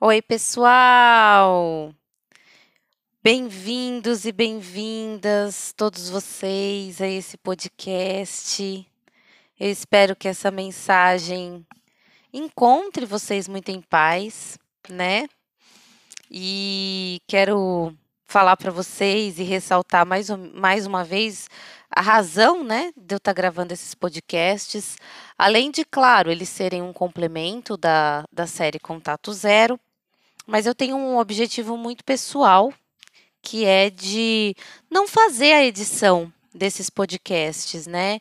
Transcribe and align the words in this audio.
Oi, 0.00 0.22
pessoal! 0.22 1.92
Bem-vindos 3.20 4.26
e 4.26 4.30
bem-vindas, 4.30 5.74
todos 5.76 6.08
vocês, 6.08 7.00
a 7.00 7.08
esse 7.08 7.36
podcast. 7.36 8.86
Eu 9.58 9.68
espero 9.68 10.14
que 10.14 10.28
essa 10.28 10.52
mensagem 10.52 11.66
encontre 12.32 13.04
vocês 13.06 13.48
muito 13.48 13.70
em 13.70 13.80
paz, 13.80 14.56
né? 14.88 15.26
E 16.30 17.20
quero 17.26 17.92
falar 18.24 18.56
para 18.56 18.70
vocês 18.70 19.40
e 19.40 19.42
ressaltar 19.42 20.06
mais, 20.06 20.30
mais 20.30 20.86
uma 20.86 21.02
vez 21.02 21.48
a 21.90 22.00
razão, 22.00 22.62
né, 22.62 22.92
de 22.96 23.14
eu 23.14 23.16
estar 23.16 23.30
tá 23.30 23.32
gravando 23.32 23.72
esses 23.72 23.96
podcasts, 23.96 24.96
além 25.36 25.72
de, 25.72 25.84
claro, 25.84 26.30
eles 26.30 26.48
serem 26.48 26.82
um 26.82 26.92
complemento 26.92 27.76
da, 27.76 28.24
da 28.32 28.46
série 28.46 28.78
Contato 28.78 29.32
Zero, 29.32 29.80
mas 30.48 30.64
eu 30.64 30.74
tenho 30.74 30.96
um 30.96 31.18
objetivo 31.18 31.76
muito 31.76 32.02
pessoal, 32.02 32.72
que 33.42 33.66
é 33.66 33.90
de 33.90 34.56
não 34.90 35.06
fazer 35.06 35.52
a 35.52 35.62
edição 35.62 36.32
desses 36.54 36.88
podcasts, 36.88 37.86
né? 37.86 38.18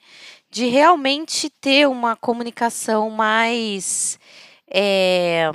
De 0.52 0.66
realmente 0.66 1.50
ter 1.50 1.88
uma 1.88 2.18
comunicação 2.18 3.10
mais 3.10 4.20
é, 4.70 5.50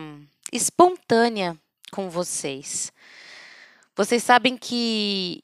espontânea 0.51 1.55
com 1.91 2.09
vocês. 2.09 2.91
Vocês 3.95 4.23
sabem 4.23 4.57
que 4.57 5.43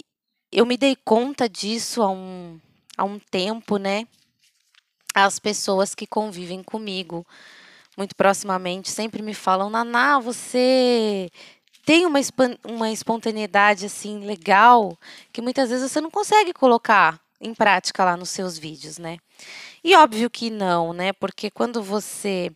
eu 0.51 0.65
me 0.65 0.79
dei 0.79 0.97
conta 0.97 1.47
disso 1.47 2.01
há 2.01 2.11
um, 2.11 2.59
há 2.97 3.05
um 3.05 3.19
tempo, 3.19 3.77
né? 3.77 4.09
As 5.15 5.39
pessoas 5.39 5.95
que 5.95 6.07
convivem 6.07 6.63
comigo 6.63 7.27
muito 7.99 8.15
proximamente 8.15 8.91
sempre 8.91 9.21
me 9.21 9.35
falam: 9.35 9.69
Naná, 9.69 10.21
você 10.21 11.29
tem 11.85 12.07
uma, 12.07 12.21
uma 12.65 12.91
espontaneidade 12.91 13.85
assim 13.85 14.25
legal 14.25 14.97
que 15.33 15.43
muitas 15.43 15.69
vezes 15.69 15.91
você 15.91 16.01
não 16.01 16.11
consegue 16.11 16.53
colocar 16.53 17.21
em 17.41 17.53
prática 17.53 18.05
lá 18.05 18.17
nos 18.17 18.31
seus 18.31 18.57
vídeos, 18.57 18.99
né? 18.99 19.19
E 19.83 19.97
óbvio 19.97 20.31
que 20.31 20.49
não, 20.49 20.93
né? 20.93 21.13
Porque 21.13 21.51
quando 21.51 21.83
você 21.83 22.53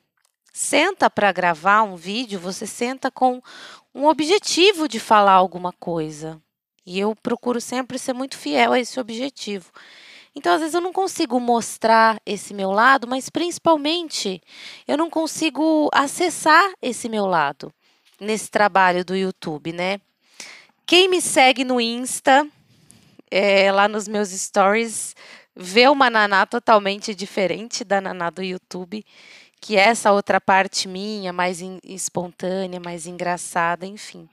senta 0.52 1.10
para 1.10 1.32
gravar 1.32 1.82
um 1.82 1.96
vídeo, 1.96 2.38
você 2.38 2.66
senta 2.66 3.10
com 3.10 3.42
um 3.94 4.06
objetivo 4.06 4.86
de 4.86 5.00
falar 5.00 5.32
alguma 5.32 5.72
coisa. 5.72 6.40
E 6.86 6.98
eu 6.98 7.16
procuro 7.16 7.60
sempre 7.60 7.98
ser 7.98 8.12
muito 8.12 8.36
fiel 8.36 8.72
a 8.72 8.78
esse 8.78 8.98
objetivo. 9.00 9.70
Então, 10.34 10.54
às 10.54 10.60
vezes, 10.60 10.74
eu 10.74 10.80
não 10.80 10.92
consigo 10.92 11.38
mostrar 11.38 12.20
esse 12.24 12.54
meu 12.54 12.70
lado, 12.70 13.06
mas 13.06 13.28
principalmente 13.28 14.40
eu 14.88 14.96
não 14.96 15.10
consigo 15.10 15.90
acessar 15.92 16.72
esse 16.80 17.08
meu 17.08 17.26
lado 17.26 17.72
nesse 18.18 18.50
trabalho 18.50 19.04
do 19.04 19.14
YouTube, 19.14 19.72
né? 19.72 20.00
Quem 20.86 21.08
me 21.08 21.20
segue 21.20 21.64
no 21.64 21.80
Insta, 21.80 22.46
é, 23.30 23.70
lá 23.70 23.88
nos 23.88 24.08
meus 24.08 24.30
stories, 24.30 25.14
vê 25.54 25.88
uma 25.88 26.08
Naná 26.08 26.46
totalmente 26.46 27.14
diferente 27.14 27.84
da 27.84 28.00
Naná 28.00 28.30
do 28.30 28.42
YouTube, 28.42 29.04
que 29.60 29.76
é 29.76 29.88
essa 29.88 30.12
outra 30.12 30.40
parte 30.40 30.88
minha, 30.88 31.32
mais 31.32 31.60
espontânea, 31.84 32.80
mais 32.80 33.06
engraçada, 33.06 33.86
enfim. 33.86 34.28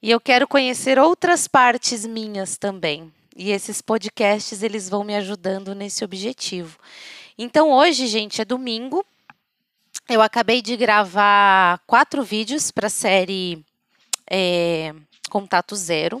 E 0.00 0.10
eu 0.10 0.20
quero 0.20 0.46
conhecer 0.46 0.98
outras 0.98 1.48
partes 1.48 2.06
minhas 2.06 2.56
também. 2.56 3.12
E 3.38 3.52
esses 3.52 3.80
podcasts 3.80 4.64
eles 4.64 4.88
vão 4.88 5.04
me 5.04 5.14
ajudando 5.14 5.72
nesse 5.72 6.04
objetivo. 6.04 6.76
Então 7.38 7.70
hoje, 7.70 8.08
gente, 8.08 8.42
é 8.42 8.44
domingo. 8.44 9.06
Eu 10.08 10.20
acabei 10.20 10.60
de 10.60 10.76
gravar 10.76 11.80
quatro 11.86 12.24
vídeos 12.24 12.72
para 12.72 12.88
a 12.88 12.90
série 12.90 13.64
é, 14.28 14.92
Contato 15.30 15.76
Zero. 15.76 16.20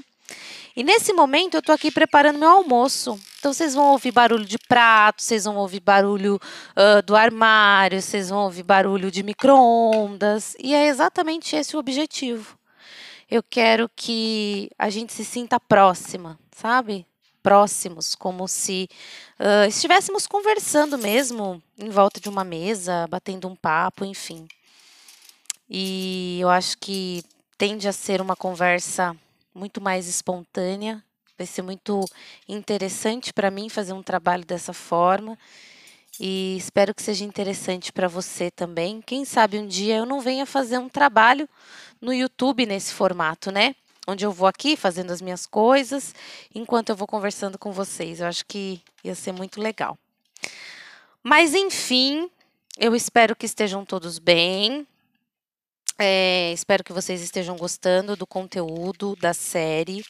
E 0.76 0.84
nesse 0.84 1.12
momento 1.12 1.54
eu 1.54 1.58
estou 1.58 1.74
aqui 1.74 1.90
preparando 1.90 2.38
meu 2.38 2.50
almoço. 2.50 3.18
Então 3.40 3.52
vocês 3.52 3.74
vão 3.74 3.90
ouvir 3.90 4.12
barulho 4.12 4.44
de 4.44 4.58
prato, 4.68 5.20
vocês 5.20 5.44
vão 5.44 5.56
ouvir 5.56 5.80
barulho 5.80 6.36
uh, 6.76 7.02
do 7.02 7.16
armário, 7.16 8.00
vocês 8.00 8.28
vão 8.28 8.44
ouvir 8.44 8.62
barulho 8.62 9.10
de 9.10 9.24
micro-ondas. 9.24 10.54
E 10.60 10.72
é 10.72 10.86
exatamente 10.86 11.56
esse 11.56 11.74
o 11.74 11.80
objetivo 11.80 12.56
eu 13.30 13.42
quero 13.42 13.90
que 13.94 14.70
a 14.78 14.88
gente 14.88 15.12
se 15.12 15.24
sinta 15.24 15.60
próxima, 15.60 16.38
sabe? 16.58 17.06
Próximos, 17.40 18.16
como 18.16 18.48
se 18.48 18.88
uh, 19.38 19.68
estivéssemos 19.68 20.26
conversando 20.26 20.98
mesmo 20.98 21.62
em 21.78 21.88
volta 21.88 22.20
de 22.20 22.28
uma 22.28 22.42
mesa, 22.42 23.06
batendo 23.08 23.46
um 23.46 23.54
papo, 23.54 24.04
enfim. 24.04 24.46
E 25.70 26.38
eu 26.40 26.48
acho 26.48 26.76
que 26.78 27.22
tende 27.56 27.86
a 27.86 27.92
ser 27.92 28.20
uma 28.20 28.34
conversa 28.34 29.16
muito 29.54 29.80
mais 29.80 30.08
espontânea. 30.08 31.02
Vai 31.38 31.46
ser 31.46 31.62
muito 31.62 32.04
interessante 32.48 33.32
para 33.32 33.50
mim 33.50 33.68
fazer 33.68 33.92
um 33.92 34.02
trabalho 34.02 34.44
dessa 34.44 34.72
forma. 34.72 35.38
E 36.18 36.56
espero 36.56 36.92
que 36.92 37.02
seja 37.02 37.24
interessante 37.24 37.92
para 37.92 38.08
você 38.08 38.50
também. 38.50 39.00
Quem 39.00 39.24
sabe 39.24 39.58
um 39.58 39.66
dia 39.66 39.98
eu 39.98 40.06
não 40.06 40.20
venha 40.20 40.44
fazer 40.44 40.78
um 40.78 40.88
trabalho 40.88 41.48
no 42.00 42.12
YouTube 42.12 42.66
nesse 42.66 42.92
formato, 42.92 43.52
né? 43.52 43.76
Onde 44.10 44.24
eu 44.24 44.32
vou 44.32 44.48
aqui 44.48 44.74
fazendo 44.74 45.10
as 45.10 45.20
minhas 45.20 45.44
coisas 45.44 46.14
enquanto 46.54 46.88
eu 46.88 46.96
vou 46.96 47.06
conversando 47.06 47.58
com 47.58 47.72
vocês. 47.72 48.20
Eu 48.20 48.26
acho 48.26 48.46
que 48.46 48.80
ia 49.04 49.14
ser 49.14 49.32
muito 49.32 49.60
legal. 49.60 49.98
Mas 51.22 51.52
enfim, 51.52 52.30
eu 52.78 52.96
espero 52.96 53.36
que 53.36 53.44
estejam 53.44 53.84
todos 53.84 54.18
bem. 54.18 54.86
É, 55.98 56.50
espero 56.54 56.82
que 56.82 56.90
vocês 56.90 57.20
estejam 57.20 57.54
gostando 57.58 58.16
do 58.16 58.26
conteúdo 58.26 59.14
da 59.16 59.34
série 59.34 60.02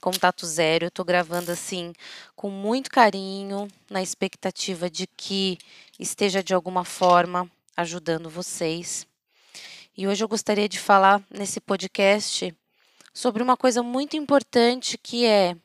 Contato 0.00 0.46
Zero. 0.46 0.84
Eu 0.84 0.88
estou 0.88 1.04
gravando 1.04 1.50
assim 1.50 1.92
com 2.36 2.48
muito 2.48 2.92
carinho, 2.92 3.66
na 3.90 4.00
expectativa 4.00 4.88
de 4.88 5.08
que 5.16 5.58
esteja 5.98 6.44
de 6.44 6.54
alguma 6.54 6.84
forma 6.84 7.50
ajudando 7.76 8.30
vocês. 8.30 9.04
E 9.96 10.06
hoje 10.06 10.22
eu 10.22 10.28
gostaria 10.28 10.68
de 10.68 10.78
falar 10.78 11.20
nesse 11.28 11.60
podcast 11.60 12.54
sobre 13.12 13.42
uma 13.42 13.56
coisa 13.56 13.82
muito 13.82 14.16
importante 14.16 14.96
que 14.96 15.26
é 15.26 15.56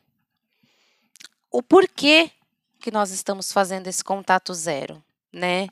o 1.52 1.64
porquê 1.64 2.32
que 2.80 2.92
nós 2.92 3.12
estamos 3.12 3.52
fazendo 3.52 3.88
esse 3.88 4.04
contato 4.04 4.54
zero, 4.54 5.04
né? 5.32 5.68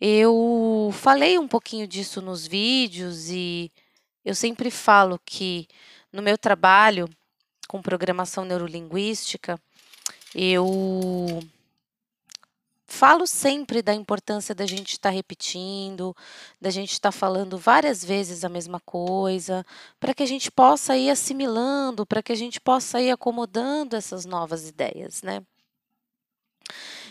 Eu 0.00 0.90
falei 0.92 1.38
um 1.38 1.48
pouquinho 1.48 1.86
disso 1.86 2.20
nos 2.20 2.46
vídeos 2.46 3.30
e 3.30 3.70
eu 4.24 4.34
sempre 4.34 4.70
falo 4.70 5.20
que 5.24 5.68
no 6.12 6.20
meu 6.20 6.36
trabalho 6.36 7.08
com 7.68 7.80
programação 7.80 8.44
neurolinguística, 8.44 9.58
eu 10.34 11.42
falo 12.94 13.26
sempre 13.26 13.82
da 13.82 13.92
importância 13.92 14.54
da 14.54 14.64
gente 14.64 14.92
estar 14.92 15.10
tá 15.10 15.14
repetindo, 15.14 16.16
da 16.60 16.70
gente 16.70 16.92
estar 16.92 17.10
tá 17.10 17.12
falando 17.12 17.58
várias 17.58 18.04
vezes 18.04 18.44
a 18.44 18.48
mesma 18.48 18.78
coisa, 18.80 19.66
para 19.98 20.14
que 20.14 20.22
a 20.22 20.26
gente 20.26 20.50
possa 20.50 20.96
ir 20.96 21.10
assimilando, 21.10 22.06
para 22.06 22.22
que 22.22 22.30
a 22.30 22.36
gente 22.36 22.60
possa 22.60 23.02
ir 23.02 23.10
acomodando 23.10 23.96
essas 23.96 24.24
novas 24.24 24.68
ideias, 24.68 25.22
né? 25.22 25.42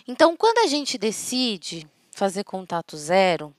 Então, 0.08 0.38
quando 0.38 0.60
a 0.60 0.68
gente 0.68 0.98
decide 0.98 1.86
fazer 2.12 2.46
contato 2.46 2.96
zero, 2.98 3.54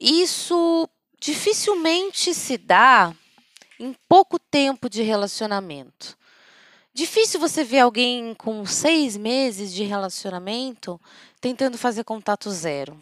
isso 0.00 0.88
dificilmente 1.20 2.32
se 2.34 2.56
dá 2.56 3.14
em 3.78 3.94
pouco 4.08 4.38
tempo 4.38 4.88
de 4.88 5.02
relacionamento. 5.02 6.17
Difícil 6.98 7.38
você 7.38 7.62
ver 7.62 7.78
alguém 7.78 8.34
com 8.34 8.66
seis 8.66 9.16
meses 9.16 9.72
de 9.72 9.84
relacionamento 9.84 11.00
tentando 11.40 11.78
fazer 11.78 12.02
contato 12.02 12.50
zero. 12.50 13.00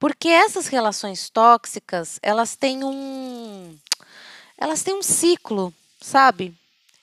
Porque 0.00 0.26
essas 0.26 0.66
relações 0.66 1.30
tóxicas, 1.30 2.18
elas 2.20 2.56
têm 2.56 2.82
um. 2.82 3.78
Elas 4.58 4.82
têm 4.82 4.94
um 4.94 5.02
ciclo, 5.02 5.72
sabe? 6.00 6.52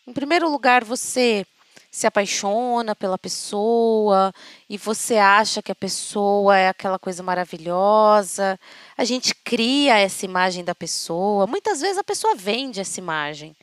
Em 0.05 0.11
primeiro 0.11 0.49
lugar, 0.49 0.83
você 0.83 1.47
se 1.89 2.05
apaixona 2.05 2.93
pela 2.93 3.17
pessoa 3.17 4.33
e 4.69 4.77
você 4.77 5.15
acha 5.15 5.61
que 5.61 5.71
a 5.71 5.75
pessoa 5.75 6.57
é 6.57 6.67
aquela 6.67 6.99
coisa 6.99 7.23
maravilhosa. 7.23 8.59
A 8.97 9.05
gente 9.05 9.33
cria 9.33 9.97
essa 9.97 10.25
imagem 10.25 10.65
da 10.65 10.75
pessoa. 10.75 11.47
Muitas 11.47 11.79
vezes 11.79 11.97
a 11.97 12.03
pessoa 12.03 12.35
vende 12.35 12.81
essa 12.81 12.99
imagem. 12.99 13.55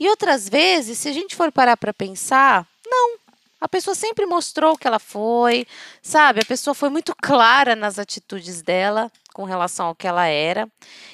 E 0.00 0.08
outras 0.08 0.48
vezes, 0.48 0.96
se 0.96 1.10
a 1.10 1.12
gente 1.12 1.36
for 1.36 1.52
parar 1.52 1.76
para 1.76 1.92
pensar, 1.92 2.66
não. 2.86 3.18
A 3.60 3.68
pessoa 3.68 3.94
sempre 3.94 4.24
mostrou 4.24 4.72
o 4.72 4.78
que 4.78 4.86
ela 4.86 4.98
foi, 4.98 5.66
sabe? 6.00 6.40
A 6.40 6.46
pessoa 6.46 6.74
foi 6.74 6.88
muito 6.88 7.14
clara 7.14 7.76
nas 7.76 7.98
atitudes 7.98 8.62
dela 8.62 9.12
com 9.34 9.44
relação 9.44 9.88
ao 9.88 9.94
que 9.94 10.06
ela 10.06 10.24
era. 10.26 10.66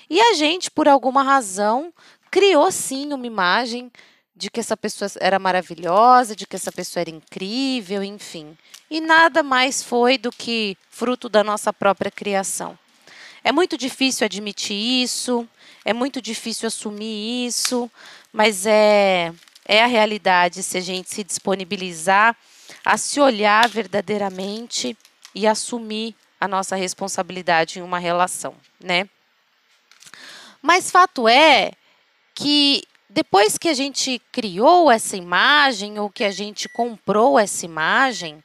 E 0.08 0.20
a 0.20 0.34
gente, 0.34 0.70
por 0.70 0.86
alguma 0.86 1.24
razão, 1.24 1.92
criou 2.30 2.70
sim 2.70 3.12
uma 3.12 3.26
imagem 3.26 3.90
de 4.36 4.48
que 4.48 4.60
essa 4.60 4.76
pessoa 4.76 5.10
era 5.18 5.40
maravilhosa, 5.40 6.36
de 6.36 6.46
que 6.46 6.54
essa 6.54 6.70
pessoa 6.70 7.00
era 7.00 7.10
incrível, 7.10 8.04
enfim. 8.04 8.56
E 8.88 9.00
nada 9.00 9.42
mais 9.42 9.82
foi 9.82 10.16
do 10.16 10.30
que 10.30 10.76
fruto 10.88 11.28
da 11.28 11.42
nossa 11.42 11.72
própria 11.72 12.10
criação. 12.10 12.78
É 13.46 13.52
muito 13.52 13.78
difícil 13.78 14.24
admitir 14.24 14.74
isso, 14.74 15.48
É 15.84 15.92
muito 15.92 16.20
difícil 16.20 16.66
assumir 16.66 17.46
isso, 17.46 17.88
mas 18.32 18.66
é, 18.66 19.32
é 19.64 19.84
a 19.84 19.86
realidade 19.86 20.64
se 20.64 20.76
a 20.76 20.80
gente 20.80 21.14
se 21.14 21.22
disponibilizar 21.22 22.36
a 22.84 22.96
se 22.96 23.20
olhar 23.20 23.68
verdadeiramente 23.68 24.98
e 25.32 25.46
assumir 25.46 26.12
a 26.40 26.48
nossa 26.48 26.74
responsabilidade 26.74 27.78
em 27.78 27.82
uma 27.82 28.00
relação, 28.00 28.56
né? 28.80 29.08
Mas 30.60 30.90
fato 30.90 31.28
é 31.28 31.70
que 32.34 32.82
depois 33.08 33.56
que 33.56 33.68
a 33.68 33.74
gente 33.74 34.20
criou 34.32 34.90
essa 34.90 35.16
imagem 35.16 36.00
ou 36.00 36.10
que 36.10 36.24
a 36.24 36.32
gente 36.32 36.68
comprou 36.68 37.38
essa 37.38 37.64
imagem, 37.64 38.42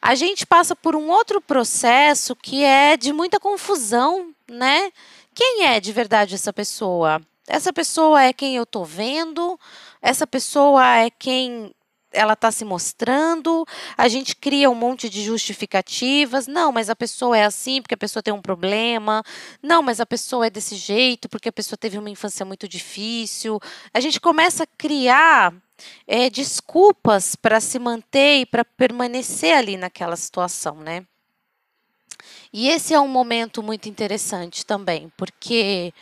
a 0.00 0.14
gente 0.14 0.46
passa 0.46 0.74
por 0.74 0.96
um 0.96 1.08
outro 1.10 1.40
processo 1.40 2.34
que 2.34 2.64
é 2.64 2.96
de 2.96 3.12
muita 3.12 3.38
confusão, 3.38 4.34
né? 4.48 4.90
Quem 5.34 5.66
é 5.66 5.78
de 5.78 5.92
verdade 5.92 6.34
essa 6.34 6.52
pessoa? 6.52 7.20
Essa 7.46 7.72
pessoa 7.72 8.22
é 8.22 8.32
quem 8.32 8.56
eu 8.56 8.62
estou 8.62 8.84
vendo? 8.84 9.58
Essa 10.00 10.26
pessoa 10.26 10.96
é 10.96 11.10
quem 11.10 11.74
ela 12.12 12.32
está 12.32 12.50
se 12.50 12.64
mostrando, 12.64 13.64
a 13.96 14.08
gente 14.08 14.34
cria 14.34 14.70
um 14.70 14.74
monte 14.74 15.08
de 15.08 15.22
justificativas. 15.22 16.46
Não, 16.46 16.72
mas 16.72 16.90
a 16.90 16.96
pessoa 16.96 17.36
é 17.36 17.44
assim 17.44 17.80
porque 17.80 17.94
a 17.94 17.98
pessoa 17.98 18.22
tem 18.22 18.34
um 18.34 18.42
problema. 18.42 19.22
Não, 19.62 19.82
mas 19.82 20.00
a 20.00 20.06
pessoa 20.06 20.46
é 20.46 20.50
desse 20.50 20.76
jeito 20.76 21.28
porque 21.28 21.48
a 21.48 21.52
pessoa 21.52 21.76
teve 21.76 21.98
uma 21.98 22.10
infância 22.10 22.44
muito 22.44 22.68
difícil. 22.68 23.60
A 23.94 24.00
gente 24.00 24.20
começa 24.20 24.64
a 24.64 24.66
criar 24.66 25.54
é, 26.06 26.28
desculpas 26.28 27.34
para 27.36 27.60
se 27.60 27.78
manter 27.78 28.40
e 28.40 28.46
para 28.46 28.64
permanecer 28.64 29.56
ali 29.56 29.76
naquela 29.76 30.16
situação, 30.16 30.76
né? 30.76 31.04
E 32.52 32.68
esse 32.68 32.92
é 32.92 33.00
um 33.00 33.08
momento 33.08 33.62
muito 33.62 33.88
interessante 33.88 34.66
também, 34.66 35.10
porque 35.16 35.94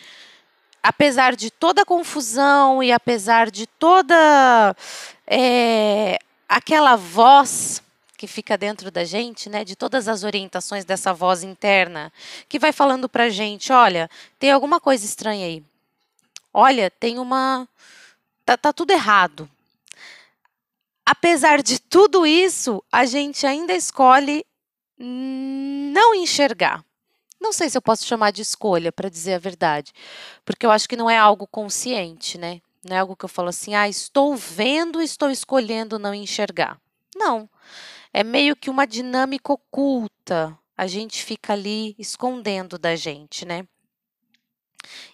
apesar 0.83 1.37
de 1.37 1.51
toda 1.51 1.83
a 1.83 1.85
confusão 1.85 2.83
e 2.83 2.91
apesar 2.91 3.51
de 3.51 3.67
toda 3.67 4.75
é, 5.29 6.19
aquela 6.49 6.97
voz 6.97 7.83
que 8.17 8.27
fica 8.27 8.59
dentro 8.59 8.91
da 8.91 9.05
gente, 9.05 9.49
né, 9.49 9.65
de 9.65 9.77
todas 9.77 10.09
as 10.09 10.25
orientações 10.25 10.85
dessa 10.85 11.13
voz 11.13 11.45
interna, 11.45 12.13
que 12.49 12.59
vai 12.59 12.73
falando 12.73 13.09
para 13.09 13.25
a 13.25 13.29
gente, 13.29 13.73
olha, 13.73 14.11
tem 14.41 14.51
alguma 14.51 14.81
coisa 14.81 15.05
estranha 15.05 15.47
aí. 15.47 15.63
Olha, 16.53 16.91
tem 16.91 17.19
uma, 17.19 17.69
tá, 18.45 18.57
tá 18.57 18.73
tudo 18.73 18.91
errado. 18.91 19.49
Apesar 21.07 21.63
de 21.63 21.79
tudo 21.79 22.27
isso, 22.27 22.83
a 22.91 23.05
gente 23.05 23.47
ainda 23.47 23.73
escolhe 23.73 24.45
não 24.99 26.15
enxergar. 26.15 26.85
Não 27.41 27.53
sei 27.53 27.71
se 27.71 27.79
eu 27.79 27.83
posso 27.83 28.05
chamar 28.05 28.33
de 28.33 28.43
escolha, 28.43 28.91
para 28.91 29.09
dizer 29.09 29.35
a 29.35 29.39
verdade, 29.39 29.93
porque 30.45 30.67
eu 30.67 30.73
acho 30.73 30.89
que 30.89 30.97
não 30.97 31.09
é 31.09 31.17
algo 31.17 31.47
consciente, 31.47 32.37
né? 32.37 32.61
Não 32.85 32.97
é 32.97 33.01
algo 33.01 33.17
que 33.17 33.25
eu 33.25 33.29
falo 33.29 33.49
assim, 33.49 33.75
ah, 33.75 33.89
estou 33.89 34.37
vendo, 34.37 35.03
estou 35.03 35.31
escolhendo 35.31 35.99
não 35.99 36.15
enxergar. 36.15 36.81
Não. 37.17 37.49
É 38.13 38.23
meio 38.23 38.57
que 38.57 38.71
uma 38.71 38.87
dinâmica 38.87 39.53
oculta. 39.53 40.57
A 40.77 40.87
gente 40.87 41.25
fica 41.25 41.53
ali 41.53 41.95
escondendo 41.99 42.79
da 42.79 42.95
gente, 42.95 43.45
né? 43.45 43.67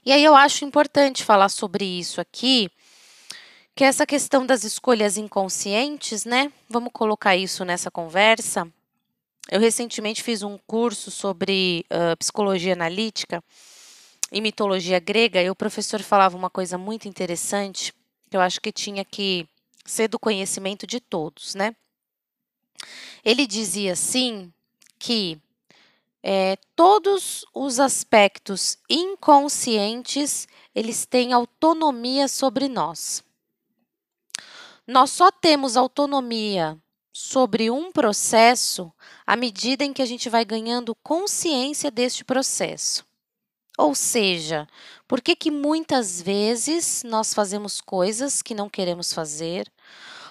E 0.05 0.12
aí 0.12 0.22
eu 0.22 0.34
acho 0.34 0.64
importante 0.64 1.25
falar 1.25 1.49
sobre 1.49 1.84
isso 1.84 2.20
aqui, 2.20 2.70
que 3.75 3.82
é 3.82 3.87
essa 3.88 4.06
questão 4.06 4.44
das 4.46 4.62
escolhas 4.62 5.17
inconscientes, 5.17 6.25
né? 6.25 6.52
Vamos 6.69 6.93
colocar 6.93 7.34
isso 7.34 7.64
nessa 7.64 7.90
conversa. 7.90 8.70
Eu 9.50 9.60
recentemente 9.60 10.22
fiz 10.22 10.43
um 10.43 10.58
curso 10.67 11.10
sobre 11.10 11.84
uh, 11.90 12.17
psicologia 12.17 12.72
analítica 12.75 13.43
e 14.34 14.40
mitologia 14.40 14.98
grega, 14.98 15.48
o 15.48 15.54
professor 15.54 16.02
falava 16.02 16.36
uma 16.36 16.50
coisa 16.50 16.76
muito 16.76 17.06
interessante, 17.06 17.94
que 18.28 18.36
eu 18.36 18.40
acho 18.40 18.60
que 18.60 18.72
tinha 18.72 19.04
que 19.04 19.48
ser 19.86 20.08
do 20.08 20.19
conhecimento 20.19 20.88
de 20.88 20.98
todos, 20.98 21.54
né? 21.54 21.72
Ele 23.25 23.46
dizia 23.46 23.92
assim 23.92 24.52
que 24.98 25.38
é, 26.20 26.56
todos 26.75 27.46
os 27.54 27.78
aspectos 27.78 28.76
inconscientes 28.90 30.48
eles 30.75 31.06
têm 31.06 31.32
autonomia 31.32 32.26
sobre 32.26 32.69
nós. 32.69 33.22
Nós 34.84 35.12
só 35.12 35.31
temos 35.31 35.76
autonomia 35.76 36.76
sobre 37.12 37.70
um 37.70 37.92
processo 37.92 38.92
à 39.25 39.36
medida 39.36 39.84
em 39.84 39.92
que 39.92 40.02
a 40.02 40.06
gente 40.06 40.28
vai 40.28 40.44
ganhando 40.44 40.92
consciência 41.04 41.88
deste 41.88 42.25
processo. 42.25 43.13
Ou 43.76 43.94
seja, 43.94 44.68
por 45.08 45.20
que, 45.20 45.34
que 45.34 45.50
muitas 45.50 46.22
vezes 46.22 47.02
nós 47.04 47.34
fazemos 47.34 47.80
coisas 47.80 48.40
que 48.40 48.54
não 48.54 48.68
queremos 48.68 49.12
fazer 49.12 49.70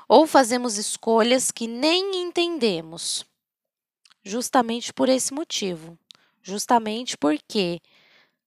ou 0.07 0.25
fazemos 0.25 0.77
escolhas 0.77 1.51
que 1.51 1.67
nem 1.67 2.23
entendemos? 2.23 3.25
Justamente 4.23 4.93
por 4.93 5.09
esse 5.09 5.33
motivo. 5.33 5.97
Justamente 6.41 7.17
porque 7.17 7.81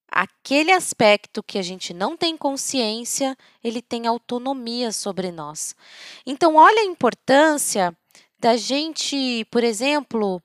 aquele 0.08 0.72
aspecto 0.72 1.42
que 1.42 1.58
a 1.58 1.62
gente 1.62 1.92
não 1.92 2.16
tem 2.16 2.36
consciência, 2.36 3.36
ele 3.62 3.82
tem 3.82 4.06
autonomia 4.06 4.92
sobre 4.92 5.30
nós. 5.30 5.76
Então, 6.24 6.56
olha 6.56 6.80
a 6.80 6.86
importância 6.86 7.94
da 8.38 8.56
gente, 8.56 9.44
por 9.50 9.62
exemplo, 9.62 10.42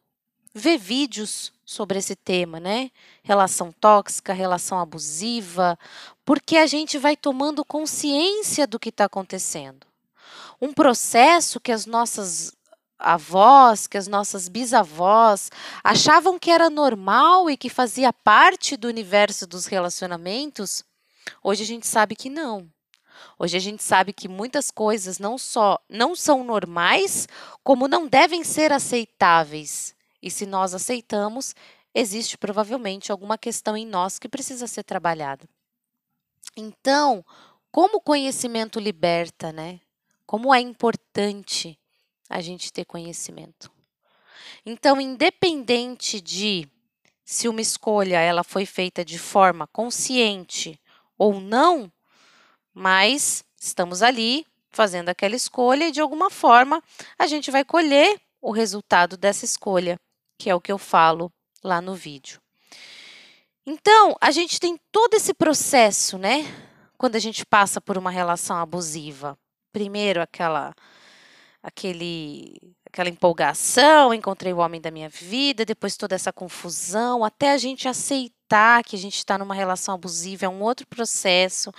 ver 0.53 0.77
vídeos 0.77 1.53
sobre 1.65 2.00
esse 2.00 2.15
tema, 2.15 2.59
né? 2.59 2.92
Relação 3.24 3.71
tóxica, 3.71 4.33
relação 4.33 4.80
abusiva, 4.80 5.77
porque 6.25 6.57
a 6.57 6.65
gente 6.65 6.98
vai 6.98 7.15
tomando 7.15 7.63
consciência 7.63 8.68
do 8.68 8.80
que 8.80 8.89
está 8.89 9.06
acontecendo. 9.06 9.88
Um 10.62 10.74
processo 10.74 11.59
que 11.59 11.71
as 11.71 11.86
nossas 11.86 12.53
avós, 13.00 13.88
que 13.88 13.98
as 13.98 14.07
nossas 14.07 14.48
bisavós 14.48 15.50
achavam 15.83 16.38
que 16.38 16.51
era 16.51 16.69
normal 16.69 17.50
e 17.50 17.57
que 17.57 17.69
fazia 17.69 18.13
parte 18.13 18.77
do 18.77 18.88
universo 18.88 19.48
dos 19.48 19.65
relacionamentos, 19.65 20.83
hoje 21.44 21.63
a 21.63 21.65
gente 21.65 21.88
sabe 21.88 22.15
que 22.15 22.30
não. 22.30 22.69
Hoje 23.39 23.57
a 23.57 23.59
gente 23.59 23.81
sabe 23.81 24.13
que 24.13 24.27
muitas 24.27 24.69
coisas 24.69 25.18
não 25.18 25.38
só 25.38 25.80
não 25.89 26.15
são 26.15 26.44
normais, 26.44 27.27
como 27.63 27.88
não 27.88 28.07
devem 28.07 28.44
ser 28.44 28.71
aceitáveis. 28.71 29.95
E 30.22 30.30
se 30.30 30.46
nós 30.46 30.74
aceitamos, 30.74 31.56
existe 31.94 32.38
provavelmente 32.38 33.12
alguma 33.12 33.38
questão 33.38 33.76
em 33.76 33.86
nós 33.86 34.20
que 34.20 34.30
precisa 34.30 34.68
ser 34.68 34.84
trabalhada. 34.84 35.48
Então, 36.56 37.25
como 37.72 37.98
o 37.98 38.01
conhecimento 38.01 38.80
liberta, 38.80 39.51
né? 39.51 39.80
Como 40.25 40.54
é 40.54 40.60
importante 40.60 41.78
a 42.30 42.42
gente 42.42 42.72
ter 42.72 42.86
conhecimento. 42.86 43.72
Então, 44.66 45.01
independente 45.01 46.22
de 46.22 46.68
se 47.24 47.48
uma 47.48 47.62
escolha 47.62 48.20
ela 48.20 48.44
foi 48.44 48.66
feita 48.66 49.04
de 49.04 49.18
forma 49.18 49.68
consciente 49.68 50.80
ou 51.18 51.40
não, 51.40 51.92
mas 52.74 53.44
estamos 53.58 54.01
ali 54.01 54.46
fazendo 54.70 55.10
aquela 55.10 55.36
escolha 55.36 55.88
e 55.88 55.92
de 55.92 56.01
alguma 56.01 56.30
forma 56.30 56.82
a 57.18 57.28
gente 57.28 57.51
vai 57.51 57.63
colher 57.63 58.20
o 58.42 58.51
resultado 58.51 59.18
dessa 59.18 59.46
escolha 59.46 60.00
que 60.41 60.50
é 60.50 60.55
o 60.55 60.60
que 60.60 60.71
eu 60.71 60.79
falo 60.79 61.31
lá 61.63 61.79
no 61.79 61.93
vídeo. 61.93 62.41
Então, 63.63 64.15
a 64.19 64.31
gente 64.31 64.60
tem 64.60 64.75
todo 64.91 65.13
esse 65.13 65.36
processo, 65.36 66.17
né? 66.17 66.48
Quando 66.98 67.15
a 67.15 67.19
gente 67.19 67.45
passa 67.45 67.79
por 67.79 67.95
uma 67.95 68.10
relação 68.10 68.57
abusiva. 68.57 69.38
Primeiro, 69.71 70.19
aquela 70.19 70.74
aquele 71.62 72.60
aquela 72.88 73.07
empolgação, 73.07 74.15
encontrei 74.15 74.51
o 74.51 74.57
homem 74.57 74.81
da 74.81 74.89
minha 74.89 75.10
vida, 75.10 75.63
depois 75.63 75.95
toda 75.95 76.15
essa 76.15 76.33
confusão, 76.33 77.24
até 77.24 77.51
a 77.51 77.57
gente 77.57 77.88
aceitar 77.88 78.83
que 78.83 78.95
a 78.95 79.00
gente 79.00 79.17
está 79.17 79.38
numa 79.38 79.53
relação 79.53 79.93
abusiva, 79.93 80.48
é 80.48 80.50
um 80.50 80.63
outro 80.63 80.88
processo. 80.88 81.71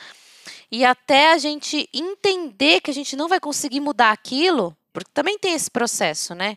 E 0.70 0.84
até 0.84 1.32
a 1.32 1.38
gente 1.38 1.88
entender 1.92 2.80
que 2.80 2.92
a 2.92 2.94
gente 2.94 3.16
não 3.16 3.28
vai 3.28 3.40
conseguir 3.40 3.80
mudar 3.80 4.12
aquilo, 4.12 4.74
porque 4.92 5.10
também 5.12 5.36
tem 5.36 5.52
esse 5.52 5.70
processo, 5.70 6.32
né? 6.32 6.56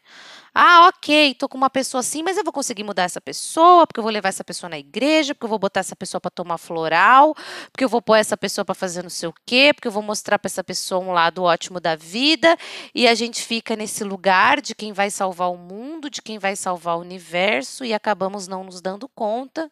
Ah, 0.58 0.88
ok, 0.88 1.36
tô 1.36 1.50
com 1.50 1.58
uma 1.58 1.70
pessoa 1.70 2.00
assim, 2.00 2.24
mas 2.24 2.38
eu 2.38 2.44
vou 2.44 2.54
conseguir 2.54 2.86
mudar 2.86 3.04
essa 3.04 3.20
pessoa, 3.20 3.86
porque 3.86 4.00
eu 4.00 4.04
vou 4.04 4.12
levar 4.12 4.30
essa 4.30 4.42
pessoa 4.44 4.70
na 4.70 4.80
igreja, 4.80 5.36
porque 5.36 5.44
eu 5.44 5.50
vou 5.50 5.60
botar 5.60 5.82
essa 5.82 5.98
pessoa 5.98 6.22
para 6.22 6.32
tomar 6.32 6.58
floral, 6.58 7.36
porque 7.74 7.84
eu 7.84 7.90
vou 7.90 8.02
pôr 8.02 8.16
essa 8.16 8.38
pessoa 8.38 8.64
para 8.64 8.74
fazer 8.74 9.04
não 9.04 9.10
sei 9.10 9.28
o 9.28 9.34
quê, 9.46 9.74
porque 9.76 9.86
eu 9.90 9.92
vou 9.92 10.02
mostrar 10.02 10.40
para 10.40 10.48
essa 10.48 10.64
pessoa 10.64 11.04
um 11.04 11.12
lado 11.12 11.44
ótimo 11.44 11.82
da 11.82 11.98
vida, 11.98 12.58
e 12.94 13.06
a 13.06 13.14
gente 13.14 13.42
fica 13.42 13.76
nesse 13.76 14.06
lugar 14.06 14.62
de 14.62 14.74
quem 14.74 14.94
vai 14.94 15.10
salvar 15.12 15.52
o 15.52 15.58
mundo, 15.58 16.10
de 16.10 16.22
quem 16.22 16.40
vai 16.40 16.56
salvar 16.56 16.96
o 16.98 17.02
universo, 17.02 17.84
e 17.84 17.94
acabamos 17.94 18.48
não 18.48 18.64
nos 18.64 18.80
dando 18.80 19.10
conta 19.10 19.70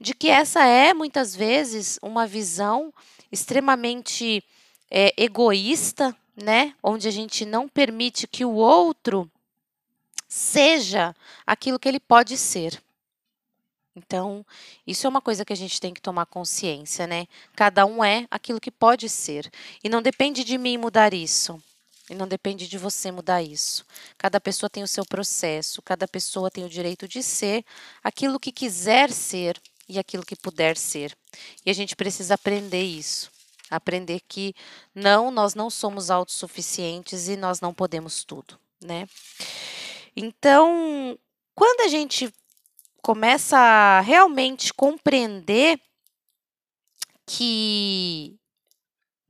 de 0.00 0.14
que 0.14 0.28
essa 0.28 0.64
é 0.64 0.94
muitas 0.94 1.34
vezes 1.34 1.98
uma 2.00 2.24
visão 2.24 2.94
extremamente 3.32 4.44
é, 4.88 5.12
egoísta 5.16 6.16
né? 6.36 6.72
Onde 6.82 7.06
a 7.06 7.10
gente 7.10 7.44
não 7.44 7.68
permite 7.68 8.26
que 8.26 8.44
o 8.44 8.52
outro 8.52 9.30
seja 10.30 11.14
aquilo 11.44 11.78
que 11.78 11.88
ele 11.88 11.98
pode 11.98 12.38
ser. 12.38 12.80
Então, 13.96 14.46
isso 14.86 15.04
é 15.04 15.10
uma 15.10 15.20
coisa 15.20 15.44
que 15.44 15.52
a 15.52 15.56
gente 15.56 15.80
tem 15.80 15.92
que 15.92 16.00
tomar 16.00 16.24
consciência, 16.24 17.06
né? 17.06 17.26
Cada 17.56 17.84
um 17.84 18.04
é 18.04 18.26
aquilo 18.30 18.60
que 18.60 18.70
pode 18.70 19.08
ser. 19.08 19.50
E 19.82 19.88
não 19.88 20.00
depende 20.00 20.44
de 20.44 20.56
mim 20.56 20.78
mudar 20.78 21.12
isso. 21.12 21.60
E 22.08 22.14
não 22.14 22.26
depende 22.26 22.68
de 22.68 22.78
você 22.78 23.10
mudar 23.10 23.42
isso. 23.42 23.84
Cada 24.16 24.40
pessoa 24.40 24.70
tem 24.70 24.82
o 24.82 24.88
seu 24.88 25.04
processo, 25.04 25.82
cada 25.82 26.06
pessoa 26.06 26.50
tem 26.50 26.64
o 26.64 26.68
direito 26.68 27.08
de 27.08 27.22
ser 27.22 27.64
aquilo 28.02 28.40
que 28.40 28.52
quiser 28.52 29.10
ser 29.10 29.60
e 29.88 29.98
aquilo 29.98 30.24
que 30.24 30.36
puder 30.36 30.76
ser. 30.76 31.16
E 31.66 31.70
a 31.70 31.74
gente 31.74 31.96
precisa 31.96 32.34
aprender 32.34 32.82
isso. 32.82 33.30
Aprender 33.68 34.20
que 34.28 34.54
não, 34.94 35.30
nós 35.30 35.54
não 35.54 35.70
somos 35.70 36.10
autossuficientes 36.10 37.28
e 37.28 37.36
nós 37.36 37.60
não 37.60 37.74
podemos 37.74 38.24
tudo, 38.24 38.58
né? 38.80 39.06
Então, 40.16 41.18
quando 41.54 41.82
a 41.82 41.88
gente 41.88 42.32
começa 43.02 43.56
a 43.56 44.00
realmente 44.00 44.72
compreender 44.74 45.80
que 47.26 48.36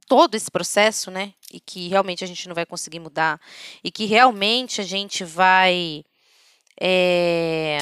todo 0.09 0.35
esse 0.35 0.51
processo, 0.51 1.11
né? 1.11 1.35
E 1.53 1.61
que 1.61 1.89
realmente 1.89 2.25
a 2.25 2.27
gente 2.27 2.49
não 2.49 2.55
vai 2.55 2.67
conseguir 2.67 2.99
mudar, 2.99 3.41
e 3.85 3.91
que 3.91 4.07
realmente 4.07 4.81
a 4.81 4.85
gente 4.85 5.23
vai 5.23 6.05
é, 6.81 7.79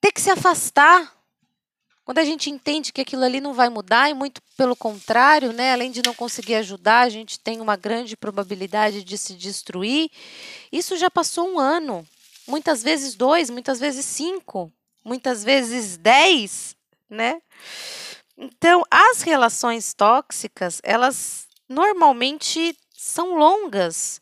ter 0.00 0.10
que 0.10 0.20
se 0.20 0.30
afastar. 0.30 1.21
Quando 2.04 2.18
a 2.18 2.24
gente 2.24 2.50
entende 2.50 2.92
que 2.92 3.00
aquilo 3.00 3.24
ali 3.24 3.40
não 3.40 3.54
vai 3.54 3.68
mudar, 3.68 4.10
e 4.10 4.14
muito 4.14 4.42
pelo 4.56 4.74
contrário, 4.74 5.52
né? 5.52 5.72
Além 5.72 5.90
de 5.90 6.02
não 6.04 6.12
conseguir 6.12 6.56
ajudar, 6.56 7.00
a 7.00 7.08
gente 7.08 7.38
tem 7.38 7.60
uma 7.60 7.76
grande 7.76 8.16
probabilidade 8.16 9.04
de 9.04 9.16
se 9.16 9.34
destruir. 9.34 10.10
Isso 10.72 10.96
já 10.96 11.10
passou 11.10 11.48
um 11.48 11.58
ano, 11.60 12.06
muitas 12.46 12.82
vezes 12.82 13.14
dois, 13.14 13.50
muitas 13.50 13.78
vezes 13.78 14.04
cinco, 14.04 14.72
muitas 15.04 15.44
vezes 15.44 15.96
dez, 15.96 16.74
né? 17.08 17.40
Então, 18.36 18.82
as 18.90 19.22
relações 19.22 19.94
tóxicas, 19.94 20.80
elas 20.82 21.46
normalmente 21.68 22.76
são 22.96 23.36
longas, 23.36 24.21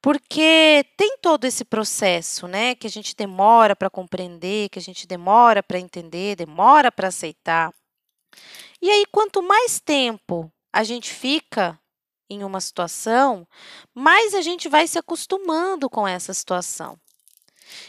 porque 0.00 0.84
tem 0.96 1.18
todo 1.20 1.44
esse 1.44 1.64
processo, 1.64 2.46
né, 2.46 2.74
que 2.74 2.86
a 2.86 2.90
gente 2.90 3.16
demora 3.16 3.74
para 3.74 3.90
compreender, 3.90 4.68
que 4.68 4.78
a 4.78 4.82
gente 4.82 5.06
demora 5.06 5.62
para 5.62 5.78
entender, 5.78 6.36
demora 6.36 6.92
para 6.92 7.08
aceitar. 7.08 7.72
E 8.80 8.90
aí, 8.90 9.04
quanto 9.10 9.42
mais 9.42 9.80
tempo 9.80 10.50
a 10.72 10.84
gente 10.84 11.12
fica 11.12 11.78
em 12.30 12.44
uma 12.44 12.60
situação, 12.60 13.46
mais 13.94 14.34
a 14.34 14.42
gente 14.42 14.68
vai 14.68 14.86
se 14.86 14.98
acostumando 14.98 15.88
com 15.88 16.06
essa 16.06 16.32
situação. 16.32 16.98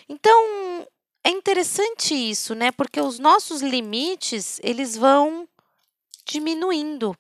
Então, 0.08 0.88
é 1.24 1.30
interessante 1.30 2.14
isso, 2.16 2.56
né? 2.56 2.72
Porque 2.72 3.00
os 3.00 3.20
nossos 3.20 3.62
limites, 3.62 4.60
eles 4.64 4.96
vão 4.96 5.48
diminuindo. 6.26 7.16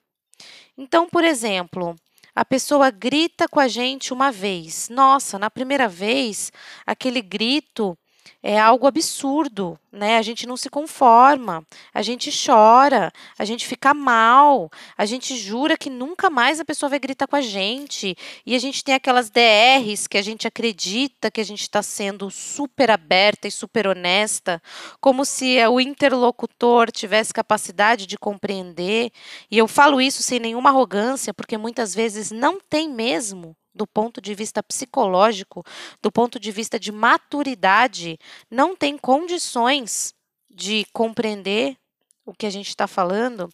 Então, 0.77 1.09
por 1.09 1.23
exemplo, 1.23 1.95
a 2.39 2.45
pessoa 2.45 2.89
grita 2.89 3.49
com 3.49 3.59
a 3.59 3.67
gente 3.67 4.13
uma 4.13 4.31
vez. 4.31 4.87
Nossa, 4.87 5.37
na 5.37 5.51
primeira 5.51 5.89
vez, 5.89 6.53
aquele 6.87 7.21
grito 7.21 7.97
é 8.41 8.59
algo 8.59 8.87
absurdo, 8.87 9.77
né? 9.91 10.17
A 10.17 10.21
gente 10.21 10.47
não 10.47 10.55
se 10.55 10.69
conforma, 10.69 11.65
a 11.93 12.01
gente 12.01 12.31
chora, 12.31 13.11
a 13.37 13.45
gente 13.45 13.67
fica 13.67 13.93
mal, 13.93 14.69
a 14.97 15.05
gente 15.05 15.35
jura 15.37 15.77
que 15.77 15.89
nunca 15.89 16.29
mais 16.29 16.59
a 16.59 16.65
pessoa 16.65 16.89
vai 16.89 16.99
gritar 16.99 17.27
com 17.27 17.35
a 17.35 17.41
gente. 17.41 18.15
E 18.45 18.55
a 18.55 18.59
gente 18.59 18.83
tem 18.83 18.95
aquelas 18.95 19.29
DRs 19.29 20.07
que 20.07 20.17
a 20.17 20.21
gente 20.21 20.47
acredita 20.47 21.31
que 21.31 21.41
a 21.41 21.45
gente 21.45 21.61
está 21.61 21.81
sendo 21.81 22.29
super 22.31 22.91
aberta 22.91 23.47
e 23.47 23.51
super 23.51 23.87
honesta, 23.87 24.61
como 25.01 25.25
se 25.25 25.57
o 25.67 25.79
interlocutor 25.79 26.91
tivesse 26.91 27.33
capacidade 27.33 28.05
de 28.05 28.17
compreender. 28.17 29.11
E 29.51 29.57
eu 29.57 29.67
falo 29.67 29.99
isso 30.01 30.23
sem 30.23 30.39
nenhuma 30.39 30.69
arrogância, 30.69 31.33
porque 31.33 31.57
muitas 31.57 31.93
vezes 31.93 32.31
não 32.31 32.59
tem 32.59 32.89
mesmo 32.89 33.55
do 33.79 33.87
ponto 33.87 34.19
de 34.19 34.35
vista 34.35 34.61
psicológico, 34.61 35.63
do 36.01 36.11
ponto 36.11 36.37
de 36.37 36.51
vista 36.51 36.77
de 36.77 36.91
maturidade, 36.91 38.19
não 38.51 38.75
tem 38.75 38.97
condições 38.97 40.13
de 40.49 40.85
compreender 40.91 41.77
o 42.25 42.33
que 42.33 42.45
a 42.45 42.49
gente 42.49 42.67
está 42.67 42.87
falando. 42.87 43.49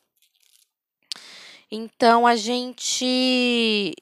Então 1.70 2.25
a 2.25 2.36
gente 2.36 3.94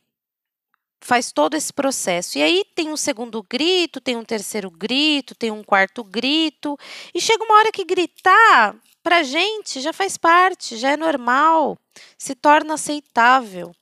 faz 1.01 1.33
todo 1.33 1.55
esse 1.55 1.73
processo. 1.73 2.37
E 2.37 2.41
aí 2.41 2.63
tem 2.73 2.89
um 2.89 2.95
segundo 2.95 3.43
grito, 3.43 3.99
tem 3.99 4.15
um 4.15 4.23
terceiro 4.23 4.71
grito, 4.71 5.35
tem 5.35 5.51
um 5.51 5.61
quarto 5.61 6.05
grito, 6.05 6.77
e 7.13 7.19
chega 7.19 7.43
uma 7.43 7.55
hora 7.55 7.71
que 7.73 7.83
gritar 7.83 8.77
para 9.03 9.23
gente 9.23 9.81
já 9.81 9.91
faz 9.91 10.17
parte, 10.17 10.77
já 10.77 10.91
é 10.91 10.97
normal, 10.97 11.77
se 12.17 12.33
torna 12.33 12.75
aceitável. 12.75 13.73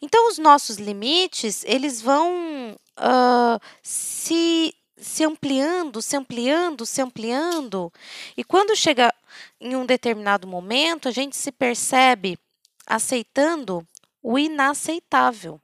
Então, 0.00 0.28
os 0.28 0.38
nossos 0.38 0.76
limites, 0.76 1.64
eles 1.64 2.00
vão 2.00 2.76
uh, 2.98 3.60
se, 3.82 4.74
se 4.96 5.24
ampliando, 5.24 6.00
se 6.02 6.16
ampliando, 6.16 6.86
se 6.86 7.00
ampliando. 7.00 7.92
E 8.36 8.44
quando 8.44 8.76
chega 8.76 9.12
em 9.60 9.76
um 9.76 9.86
determinado 9.86 10.46
momento, 10.46 11.08
a 11.08 11.12
gente 11.12 11.36
se 11.36 11.52
percebe 11.52 12.38
aceitando 12.86 13.86
o 14.22 14.38
inaceitável. 14.38 15.60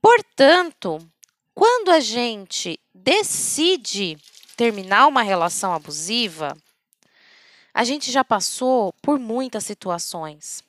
Portanto, 0.00 0.98
quando 1.54 1.90
a 1.90 2.00
gente 2.00 2.78
decide 2.94 4.16
terminar 4.56 5.06
uma 5.06 5.22
relação 5.22 5.72
abusiva, 5.72 6.56
a 7.74 7.84
gente 7.84 8.10
já 8.10 8.24
passou 8.24 8.92
por 9.02 9.18
muitas 9.18 9.64
situações. 9.64 10.64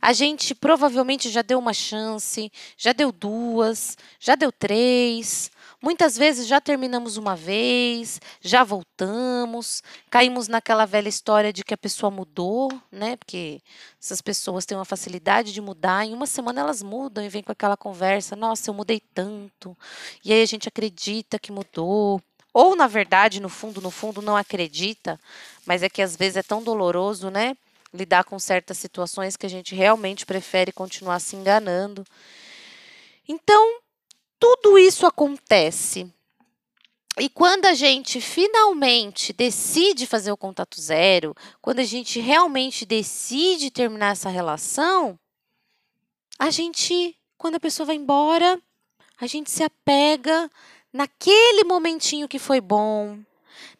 A 0.00 0.12
gente 0.12 0.54
provavelmente 0.54 1.30
já 1.30 1.42
deu 1.42 1.58
uma 1.58 1.72
chance, 1.72 2.50
já 2.76 2.92
deu 2.92 3.10
duas, 3.10 3.96
já 4.18 4.34
deu 4.34 4.50
três. 4.52 5.50
Muitas 5.84 6.16
vezes 6.16 6.46
já 6.46 6.62
terminamos 6.62 7.18
uma 7.18 7.36
vez, 7.36 8.18
já 8.40 8.64
voltamos, 8.64 9.82
caímos 10.08 10.48
naquela 10.48 10.86
velha 10.86 11.10
história 11.10 11.52
de 11.52 11.62
que 11.62 11.74
a 11.74 11.76
pessoa 11.76 12.10
mudou, 12.10 12.70
né? 12.90 13.16
Porque 13.16 13.60
essas 14.02 14.22
pessoas 14.22 14.64
têm 14.64 14.78
uma 14.78 14.84
facilidade 14.86 15.52
de 15.52 15.60
mudar, 15.60 16.06
em 16.06 16.14
uma 16.14 16.24
semana 16.24 16.62
elas 16.62 16.82
mudam 16.82 17.22
e 17.22 17.28
vem 17.28 17.42
com 17.42 17.52
aquela 17.52 17.76
conversa: 17.76 18.34
nossa, 18.34 18.70
eu 18.70 18.74
mudei 18.74 18.98
tanto. 18.98 19.76
E 20.24 20.32
aí 20.32 20.42
a 20.42 20.46
gente 20.46 20.68
acredita 20.68 21.38
que 21.38 21.52
mudou. 21.52 22.18
Ou, 22.54 22.74
na 22.76 22.86
verdade, 22.86 23.40
no 23.40 23.48
fundo, 23.48 23.82
no 23.82 23.90
fundo, 23.90 24.22
não 24.22 24.36
acredita, 24.36 25.20
mas 25.66 25.82
é 25.82 25.88
que 25.90 26.00
às 26.00 26.16
vezes 26.16 26.36
é 26.36 26.42
tão 26.42 26.62
doloroso, 26.62 27.28
né? 27.28 27.56
Lidar 27.94 28.24
com 28.24 28.38
certas 28.38 28.76
situações 28.76 29.36
que 29.36 29.46
a 29.46 29.48
gente 29.48 29.74
realmente 29.74 30.26
prefere 30.26 30.72
continuar 30.72 31.20
se 31.20 31.36
enganando. 31.36 32.04
Então, 33.26 33.78
tudo 34.38 34.76
isso 34.76 35.06
acontece. 35.06 36.12
E 37.18 37.28
quando 37.28 37.66
a 37.66 37.74
gente 37.74 38.20
finalmente 38.20 39.32
decide 39.32 40.04
fazer 40.04 40.32
o 40.32 40.36
contato 40.36 40.80
zero, 40.80 41.34
quando 41.62 41.78
a 41.78 41.84
gente 41.84 42.18
realmente 42.18 42.84
decide 42.84 43.70
terminar 43.70 44.12
essa 44.12 44.28
relação, 44.28 45.16
a 46.36 46.50
gente, 46.50 47.16
quando 47.38 47.54
a 47.54 47.60
pessoa 47.60 47.86
vai 47.86 47.94
embora, 47.94 48.60
a 49.20 49.28
gente 49.28 49.48
se 49.48 49.62
apega 49.62 50.50
naquele 50.92 51.62
momentinho 51.62 52.28
que 52.28 52.40
foi 52.40 52.60
bom, 52.60 53.18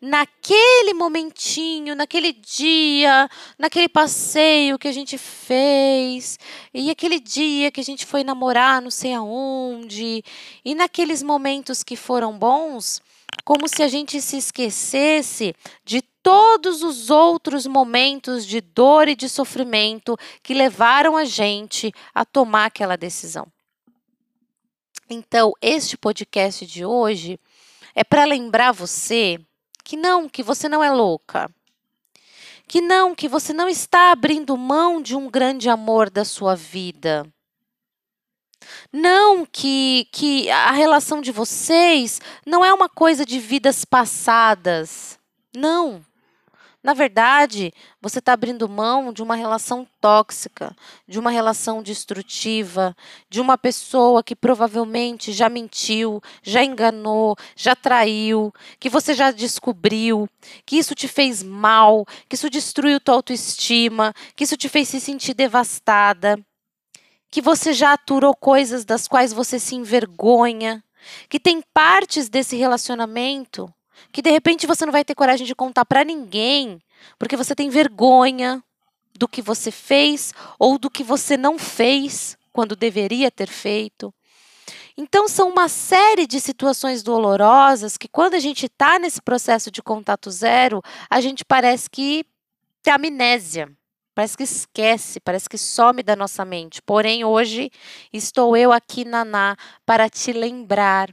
naquele 0.00 0.94
momentinho, 0.94 1.94
naquele 1.94 2.32
dia, 2.32 3.28
naquele 3.58 3.88
passeio 3.88 4.78
que 4.78 4.88
a 4.88 4.92
gente 4.92 5.16
fez, 5.18 6.38
e 6.72 6.90
aquele 6.90 7.18
dia 7.18 7.70
que 7.70 7.80
a 7.80 7.84
gente 7.84 8.04
foi 8.06 8.24
namorar 8.24 8.82
não 8.82 8.90
sei 8.90 9.14
aonde, 9.14 10.22
e 10.64 10.74
naqueles 10.74 11.22
momentos 11.22 11.82
que 11.82 11.96
foram 11.96 12.38
bons, 12.38 13.00
como 13.44 13.68
se 13.68 13.82
a 13.82 13.88
gente 13.88 14.20
se 14.20 14.36
esquecesse 14.36 15.54
de 15.84 16.02
todos 16.22 16.82
os 16.82 17.10
outros 17.10 17.66
momentos 17.66 18.46
de 18.46 18.60
dor 18.60 19.08
e 19.08 19.14
de 19.14 19.28
sofrimento 19.28 20.16
que 20.42 20.54
levaram 20.54 21.16
a 21.16 21.24
gente 21.24 21.92
a 22.14 22.24
tomar 22.24 22.66
aquela 22.66 22.96
decisão. 22.96 23.46
Então, 25.10 25.52
este 25.60 25.98
podcast 25.98 26.64
de 26.64 26.82
hoje 26.82 27.38
é 27.94 28.02
para 28.02 28.24
lembrar 28.24 28.72
você 28.72 29.38
que 29.84 29.96
não, 29.96 30.28
que 30.28 30.42
você 30.42 30.68
não 30.68 30.82
é 30.82 30.90
louca. 30.90 31.48
Que 32.66 32.80
não, 32.80 33.14
que 33.14 33.28
você 33.28 33.52
não 33.52 33.68
está 33.68 34.10
abrindo 34.10 34.56
mão 34.56 35.02
de 35.02 35.14
um 35.14 35.30
grande 35.30 35.68
amor 35.68 36.08
da 36.08 36.24
sua 36.24 36.56
vida. 36.56 37.24
Não, 38.90 39.44
que, 39.44 40.08
que 40.10 40.50
a 40.50 40.72
relação 40.72 41.20
de 41.20 41.30
vocês 41.30 42.20
não 42.46 42.64
é 42.64 42.72
uma 42.72 42.88
coisa 42.88 43.26
de 43.26 43.38
vidas 43.38 43.84
passadas. 43.84 45.18
Não. 45.54 46.02
Na 46.84 46.92
verdade, 46.92 47.72
você 47.98 48.18
está 48.18 48.34
abrindo 48.34 48.68
mão 48.68 49.10
de 49.10 49.22
uma 49.22 49.34
relação 49.34 49.88
tóxica, 50.02 50.76
de 51.08 51.18
uma 51.18 51.30
relação 51.30 51.82
destrutiva, 51.82 52.94
de 53.30 53.40
uma 53.40 53.56
pessoa 53.56 54.22
que 54.22 54.36
provavelmente 54.36 55.32
já 55.32 55.48
mentiu, 55.48 56.22
já 56.42 56.62
enganou, 56.62 57.36
já 57.56 57.74
traiu, 57.74 58.52
que 58.78 58.90
você 58.90 59.14
já 59.14 59.30
descobriu, 59.30 60.28
que 60.66 60.76
isso 60.76 60.94
te 60.94 61.08
fez 61.08 61.42
mal, 61.42 62.04
que 62.28 62.34
isso 62.34 62.50
destruiu 62.50 63.00
tua 63.00 63.14
autoestima, 63.14 64.12
que 64.36 64.44
isso 64.44 64.56
te 64.58 64.68
fez 64.68 64.86
se 64.88 65.00
sentir 65.00 65.32
devastada, 65.32 66.38
que 67.30 67.40
você 67.40 67.72
já 67.72 67.94
aturou 67.94 68.36
coisas 68.36 68.84
das 68.84 69.08
quais 69.08 69.32
você 69.32 69.58
se 69.58 69.74
envergonha, 69.74 70.84
que 71.30 71.40
tem 71.40 71.62
partes 71.72 72.28
desse 72.28 72.56
relacionamento 72.56 73.72
que 74.12 74.22
de 74.22 74.30
repente 74.30 74.66
você 74.66 74.84
não 74.84 74.92
vai 74.92 75.04
ter 75.04 75.14
coragem 75.14 75.46
de 75.46 75.54
contar 75.54 75.84
para 75.84 76.04
ninguém, 76.04 76.80
porque 77.18 77.36
você 77.36 77.54
tem 77.54 77.68
vergonha 77.68 78.62
do 79.18 79.28
que 79.28 79.42
você 79.42 79.70
fez 79.70 80.32
ou 80.58 80.78
do 80.78 80.90
que 80.90 81.02
você 81.02 81.36
não 81.36 81.58
fez 81.58 82.36
quando 82.52 82.76
deveria 82.76 83.30
ter 83.30 83.48
feito. 83.48 84.12
Então, 84.96 85.26
são 85.26 85.48
uma 85.48 85.68
série 85.68 86.24
de 86.24 86.40
situações 86.40 87.02
dolorosas 87.02 87.96
que, 87.96 88.06
quando 88.06 88.34
a 88.34 88.38
gente 88.38 88.66
está 88.66 88.96
nesse 88.98 89.20
processo 89.20 89.68
de 89.70 89.82
contato 89.82 90.30
zero, 90.30 90.80
a 91.10 91.20
gente 91.20 91.44
parece 91.44 91.90
que 91.90 92.24
tem 92.80 92.94
amnésia, 92.94 93.72
parece 94.14 94.36
que 94.36 94.44
esquece, 94.44 95.18
parece 95.18 95.48
que 95.48 95.58
some 95.58 96.00
da 96.00 96.14
nossa 96.14 96.44
mente. 96.44 96.80
Porém, 96.80 97.24
hoje 97.24 97.72
estou 98.12 98.56
eu 98.56 98.70
aqui, 98.70 99.04
Naná, 99.04 99.56
para 99.84 100.08
te 100.08 100.32
lembrar. 100.32 101.12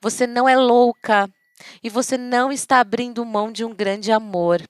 Você 0.00 0.26
não 0.26 0.48
é 0.48 0.56
louca, 0.56 1.30
e 1.82 1.88
você 1.88 2.16
não 2.16 2.50
está 2.52 2.80
abrindo 2.80 3.24
mão 3.24 3.50
de 3.52 3.64
um 3.64 3.74
grande 3.74 4.12
amor. 4.12 4.62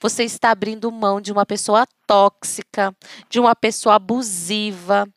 Você 0.00 0.24
está 0.24 0.50
abrindo 0.50 0.90
mão 0.90 1.20
de 1.20 1.32
uma 1.32 1.46
pessoa 1.46 1.86
tóxica, 2.06 2.94
de 3.28 3.38
uma 3.38 3.54
pessoa 3.54 3.94
abusiva, 3.94 5.08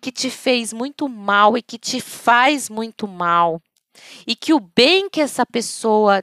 que 0.00 0.10
te 0.10 0.30
fez 0.30 0.72
muito 0.72 1.08
mal 1.08 1.56
e 1.56 1.62
que 1.62 1.78
te 1.78 2.00
faz 2.00 2.68
muito 2.68 3.06
mal. 3.06 3.60
E 4.26 4.34
que 4.34 4.52
o 4.52 4.60
bem 4.60 5.08
que 5.08 5.20
essa 5.20 5.44
pessoa, 5.46 6.22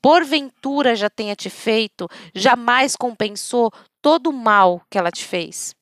porventura, 0.00 0.94
já 0.94 1.08
tenha 1.08 1.34
te 1.34 1.50
feito, 1.50 2.08
jamais 2.34 2.96
compensou 2.96 3.70
todo 4.02 4.30
o 4.30 4.32
mal 4.32 4.82
que 4.90 4.98
ela 4.98 5.10
te 5.10 5.24
fez. 5.24 5.74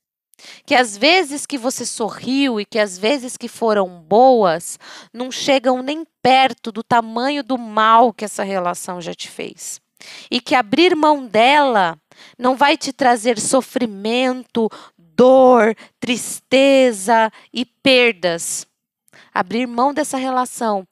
Que 0.64 0.75
as 0.75 0.97
vezes 0.97 1.47
que 1.47 1.59
você 1.59 1.85
sorriu 1.85 2.61
e 2.61 2.64
que 2.64 2.78
as 2.78 2.99
vezes 2.99 3.37
que 3.37 3.49
foram 3.49 3.88
boas 3.88 4.78
não 5.12 5.30
chegam 5.30 5.83
nem 5.83 6.07
perto 6.23 6.71
do 6.71 6.83
tamanho 6.83 7.42
do 7.42 7.59
mal 7.59 8.12
que 8.12 8.25
essa 8.25 8.42
relação 8.42 9.00
já 9.00 9.14
te 9.14 9.28
fez. 9.28 9.80
E 10.30 10.40
que 10.40 10.54
abrir 10.54 10.95
mão 10.95 11.26
dela 11.26 11.99
não 12.38 12.57
vai 12.57 12.76
te 12.76 12.92
trazer 12.92 13.38
sofrimento, 13.38 14.71
dor, 14.97 15.75
tristeza 15.99 17.33
e 17.52 17.64
perdas. 17.64 18.66
Abrir 19.35 19.66
mão 19.66 19.92
dessa 19.92 20.16
relação 20.16 20.87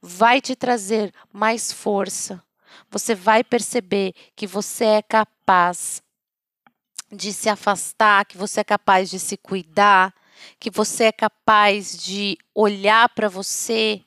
vai 0.00 0.40
te 0.40 0.54
trazer 0.54 1.12
mais 1.32 1.72
força. 1.72 2.42
Você 2.90 3.14
vai 3.14 3.42
perceber 3.42 4.12
que 4.36 4.46
você 4.46 4.84
é 4.84 5.02
capaz 5.02 6.02
de 7.12 7.32
se 7.32 7.48
afastar, 7.48 8.24
que 8.24 8.38
você 8.38 8.60
é 8.60 8.64
capaz 8.64 9.10
de 9.10 9.18
se 9.18 9.36
cuidar, 9.36 10.14
que 10.58 10.70
você 10.70 11.04
é 11.04 11.12
capaz 11.12 11.96
de 12.02 12.38
olhar 12.54 13.08
para 13.10 13.28
você 13.28 14.02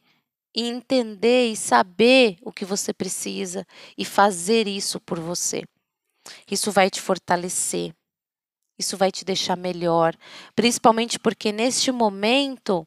e 0.56 0.64
entender 0.64 1.52
e 1.52 1.56
saber 1.56 2.38
o 2.42 2.52
que 2.52 2.66
você 2.66 2.94
precisa 2.94 3.66
e 3.98 4.04
fazer 4.04 4.68
isso 4.68 5.00
por 5.00 5.20
você. 5.20 5.64
Isso 6.50 6.72
vai 6.72 6.90
te 6.90 7.00
fortalecer. 7.00 7.94
Isso 8.78 8.98
vai 8.98 9.12
te 9.12 9.24
deixar 9.24 9.56
melhor, 9.56 10.14
principalmente 10.54 11.18
porque 11.18 11.52
neste 11.52 11.92
momento 11.94 12.86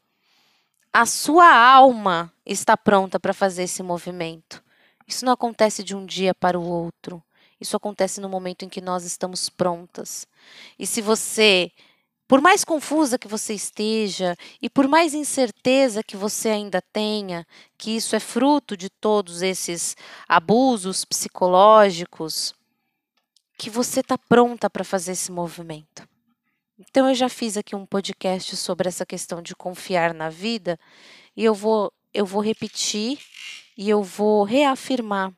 a 0.93 1.05
sua 1.05 1.51
alma 1.51 2.31
está 2.45 2.77
pronta 2.77 3.19
para 3.19 3.33
fazer 3.33 3.63
esse 3.63 3.81
movimento. 3.81 4.63
Isso 5.07 5.25
não 5.25 5.33
acontece 5.33 5.83
de 5.83 5.95
um 5.95 6.05
dia 6.05 6.35
para 6.35 6.59
o 6.59 6.63
outro. 6.63 7.23
Isso 7.59 7.75
acontece 7.75 8.21
no 8.21 8.29
momento 8.29 8.63
em 8.63 8.69
que 8.69 8.81
nós 8.81 9.03
estamos 9.03 9.49
prontas. 9.49 10.27
E 10.77 10.87
se 10.87 11.01
você, 11.01 11.71
por 12.27 12.41
mais 12.41 12.63
confusa 12.63 13.17
que 13.19 13.27
você 13.27 13.53
esteja 13.53 14.35
e 14.61 14.69
por 14.69 14.87
mais 14.87 15.13
incerteza 15.13 16.03
que 16.03 16.15
você 16.15 16.49
ainda 16.49 16.81
tenha, 16.81 17.45
que 17.77 17.91
isso 17.91 18.15
é 18.15 18.19
fruto 18.19 18.77
de 18.77 18.89
todos 18.89 19.41
esses 19.41 19.95
abusos 20.27 21.03
psicológicos, 21.03 22.53
que 23.57 23.69
você 23.69 23.99
está 23.99 24.17
pronta 24.17 24.69
para 24.69 24.85
fazer 24.85 25.11
esse 25.11 25.31
movimento. 25.31 26.07
Então 26.79 27.09
eu 27.09 27.15
já 27.15 27.27
fiz 27.27 27.57
aqui 27.57 27.75
um 27.75 27.85
podcast 27.85 28.55
sobre 28.55 28.87
essa 28.87 29.05
questão 29.05 29.41
de 29.41 29.53
confiar 29.53 30.13
na 30.13 30.29
vida 30.29 30.79
e 31.35 31.43
eu 31.43 31.53
vou 31.53 31.91
eu 32.13 32.25
vou 32.25 32.41
repetir 32.41 33.19
e 33.77 33.89
eu 33.89 34.01
vou 34.01 34.43
reafirmar. 34.43 35.31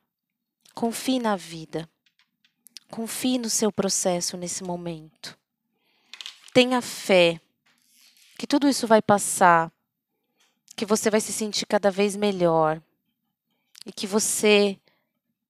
Confie 0.74 1.20
na 1.20 1.36
vida. 1.36 1.90
Confie 2.92 3.38
no 3.38 3.50
seu 3.50 3.72
processo 3.72 4.36
nesse 4.36 4.66
momento. 4.66 5.40
Tenha 6.54 6.82
fé 6.82 7.40
que 8.38 8.46
tudo 8.46 8.68
isso 8.68 8.86
vai 8.86 9.02
passar, 9.02 9.72
que 10.76 10.86
você 10.86 11.10
vai 11.10 11.22
se 11.22 11.32
sentir 11.32 11.66
cada 11.66 11.90
vez 11.90 12.18
melhor 12.18 12.82
e 13.86 13.94
que 13.94 14.06
você, 14.06 14.78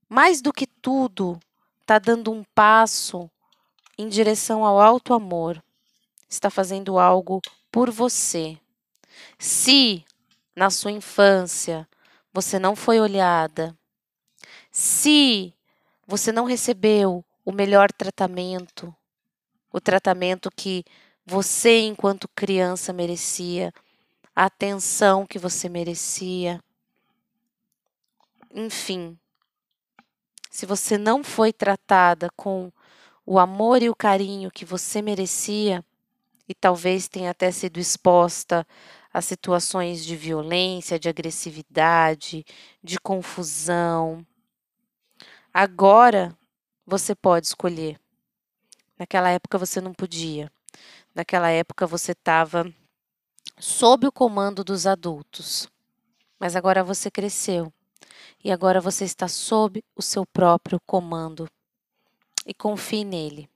mais 0.07 0.39
do 0.39 0.53
que 0.53 0.67
tudo, 0.67 1.39
está 1.81 1.97
dando 1.97 2.31
um 2.31 2.43
passo 2.53 3.27
em 3.97 4.07
direção 4.07 4.63
ao 4.63 4.79
alto 4.79 5.11
amor. 5.11 5.63
Está 6.29 6.51
fazendo 6.51 6.99
algo 6.99 7.41
por 7.71 7.89
você. 7.89 8.55
Se 9.39 10.05
na 10.55 10.69
sua 10.69 10.91
infância 10.91 11.89
você 12.31 12.59
não 12.59 12.75
foi 12.75 12.99
olhada, 12.99 13.75
se 14.71 15.55
você 16.05 16.31
não 16.31 16.45
recebeu 16.45 17.25
o 17.43 17.51
melhor 17.51 17.91
tratamento, 17.91 18.93
o 19.71 19.79
tratamento 19.79 20.49
que 20.51 20.83
você, 21.25 21.79
enquanto 21.81 22.27
criança, 22.35 22.91
merecia, 22.91 23.73
a 24.35 24.45
atenção 24.45 25.25
que 25.25 25.39
você 25.39 25.69
merecia. 25.69 26.61
Enfim, 28.53 29.17
se 30.49 30.65
você 30.65 30.97
não 30.97 31.23
foi 31.23 31.53
tratada 31.53 32.29
com 32.35 32.71
o 33.25 33.39
amor 33.39 33.81
e 33.81 33.89
o 33.89 33.95
carinho 33.95 34.51
que 34.51 34.65
você 34.65 35.01
merecia, 35.01 35.83
e 36.47 36.53
talvez 36.53 37.07
tenha 37.07 37.31
até 37.31 37.49
sido 37.49 37.79
exposta 37.79 38.67
a 39.13 39.21
situações 39.21 40.03
de 40.03 40.17
violência, 40.17 40.99
de 40.99 41.07
agressividade, 41.07 42.45
de 42.83 42.99
confusão. 42.99 44.25
Agora 45.53 46.37
você 46.91 47.15
pode 47.15 47.47
escolher. 47.47 47.97
Naquela 48.99 49.29
época 49.29 49.57
você 49.57 49.79
não 49.79 49.93
podia. 49.93 50.51
Naquela 51.15 51.49
época 51.49 51.87
você 51.87 52.11
estava 52.11 52.69
sob 53.57 54.07
o 54.07 54.11
comando 54.11 54.61
dos 54.61 54.85
adultos. 54.85 55.69
Mas 56.37 56.53
agora 56.53 56.83
você 56.83 57.09
cresceu 57.09 57.71
e 58.43 58.51
agora 58.51 58.81
você 58.81 59.05
está 59.05 59.29
sob 59.29 59.81
o 59.95 60.01
seu 60.01 60.25
próprio 60.25 60.81
comando. 60.85 61.47
E 62.45 62.53
confie 62.53 63.05
nele. 63.05 63.49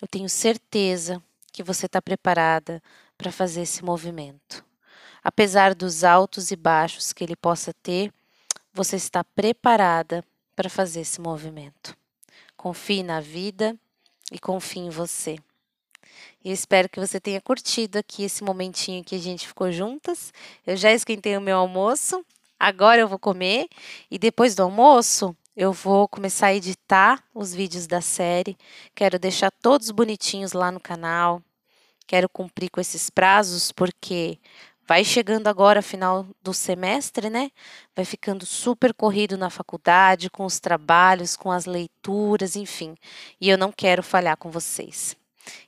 Eu 0.00 0.06
tenho 0.06 0.28
certeza 0.28 1.20
que 1.52 1.64
você 1.64 1.86
está 1.86 2.00
preparada 2.00 2.80
para 3.18 3.32
fazer 3.32 3.62
esse 3.62 3.84
movimento. 3.84 4.64
Apesar 5.24 5.74
dos 5.74 6.04
altos 6.04 6.52
e 6.52 6.56
baixos 6.56 7.12
que 7.12 7.24
ele 7.24 7.34
possa 7.34 7.74
ter, 7.82 8.12
você 8.72 8.94
está 8.94 9.24
preparada 9.24 10.24
para 10.54 10.70
fazer 10.70 11.00
esse 11.00 11.20
movimento. 11.20 11.98
Confie 12.60 13.02
na 13.02 13.22
vida 13.22 13.74
e 14.30 14.38
confie 14.38 14.80
em 14.80 14.90
você. 14.90 15.38
E 16.44 16.52
espero 16.52 16.90
que 16.90 17.00
você 17.00 17.18
tenha 17.18 17.40
curtido 17.40 17.96
aqui 17.96 18.22
esse 18.22 18.44
momentinho 18.44 19.02
que 19.02 19.14
a 19.14 19.18
gente 19.18 19.48
ficou 19.48 19.72
juntas. 19.72 20.30
Eu 20.66 20.76
já 20.76 20.92
esquentei 20.92 21.34
o 21.38 21.40
meu 21.40 21.56
almoço, 21.56 22.22
agora 22.58 23.00
eu 23.00 23.08
vou 23.08 23.18
comer 23.18 23.66
e 24.10 24.18
depois 24.18 24.54
do 24.54 24.62
almoço 24.62 25.34
eu 25.56 25.72
vou 25.72 26.06
começar 26.06 26.48
a 26.48 26.54
editar 26.54 27.24
os 27.34 27.54
vídeos 27.54 27.86
da 27.86 28.02
série. 28.02 28.58
Quero 28.94 29.18
deixar 29.18 29.50
todos 29.50 29.90
bonitinhos 29.90 30.52
lá 30.52 30.70
no 30.70 30.80
canal. 30.80 31.42
Quero 32.06 32.28
cumprir 32.28 32.68
com 32.68 32.78
esses 32.78 33.08
prazos 33.08 33.72
porque 33.72 34.38
vai 34.90 35.04
chegando 35.04 35.46
agora 35.46 35.82
final 35.82 36.26
do 36.42 36.52
semestre, 36.52 37.30
né? 37.30 37.52
Vai 37.94 38.04
ficando 38.04 38.44
super 38.44 38.92
corrido 38.92 39.38
na 39.38 39.48
faculdade, 39.48 40.28
com 40.28 40.44
os 40.44 40.58
trabalhos, 40.58 41.36
com 41.36 41.52
as 41.52 41.64
leituras, 41.64 42.56
enfim. 42.56 42.96
E 43.40 43.48
eu 43.48 43.56
não 43.56 43.70
quero 43.70 44.02
falhar 44.02 44.36
com 44.36 44.50
vocês. 44.50 45.16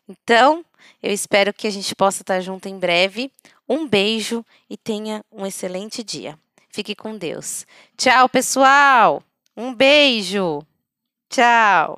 Então, 0.08 0.64
eu 1.00 1.12
espero 1.12 1.54
que 1.54 1.68
a 1.68 1.70
gente 1.70 1.94
possa 1.94 2.24
estar 2.24 2.40
junto 2.40 2.68
em 2.68 2.76
breve. 2.76 3.30
Um 3.68 3.87
beijo 3.87 4.44
e 4.68 4.76
tenha 4.76 5.24
um 5.30 5.46
excelente 5.46 6.02
dia. 6.02 6.37
Fique 6.68 6.96
com 6.96 7.16
Deus. 7.16 7.64
Tchau, 7.96 8.28
pessoal. 8.28 9.22
Um 9.56 9.72
beijo. 9.72 10.66
Tchau. 11.30 11.96